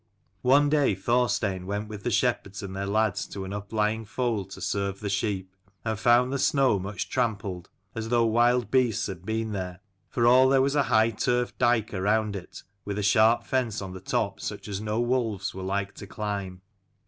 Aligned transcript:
One 0.41 0.67
day 0.67 0.95
Thorstein 0.95 1.67
went 1.67 1.87
with 1.87 2.01
the 2.01 2.09
shepherds 2.09 2.63
and 2.63 2.75
their 2.75 2.87
lads 2.87 3.27
to 3.27 3.45
an 3.45 3.51
uplying 3.53 4.05
fold 4.07 4.49
to 4.49 4.59
serve 4.59 4.99
the 4.99 5.11
sheep, 5.11 5.55
and 5.85 5.99
found 5.99 6.33
the 6.33 6.39
snow 6.39 6.79
much 6.79 7.07
trampled, 7.07 7.69
as 7.93 8.09
though 8.09 8.25
wild 8.25 8.71
beasts 8.71 9.05
had 9.05 9.27
been 9.27 9.51
there, 9.51 9.79
for 10.09 10.25
all 10.25 10.49
there 10.49 10.59
was 10.63 10.73
a 10.73 10.81
high 10.89 11.11
turf 11.11 11.55
dike 11.59 11.93
around 11.93 12.35
it, 12.35 12.63
with 12.83 12.97
a 12.97 13.03
sharp 13.03 13.43
fence 13.43 13.79
on 13.79 13.93
the 13.93 13.99
top 13.99 14.39
such 14.39 14.67
as 14.67 14.81
no 14.81 14.99
wolves 14.99 15.53
were 15.53 15.61
like 15.61 15.93
to 15.93 16.07
climb. 16.07 16.61